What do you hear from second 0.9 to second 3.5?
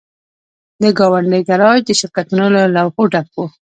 ګاونډۍ ګراج د شرکتونو له لوحو ډک و